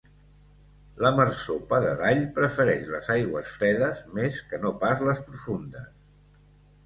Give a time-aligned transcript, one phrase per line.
[1.05, 5.93] La marsopa de Dall prefereix les aigües fredes més que no pas les profundes.